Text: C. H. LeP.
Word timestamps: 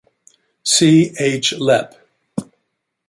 C. 0.63 1.13
H. 1.19 1.53
LeP. 1.59 1.93